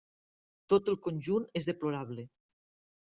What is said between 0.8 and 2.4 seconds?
el conjunt és deplorable.